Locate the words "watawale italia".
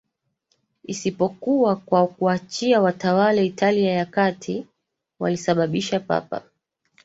2.81-3.91